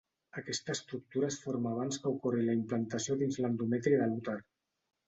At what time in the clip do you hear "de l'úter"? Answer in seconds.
4.03-4.43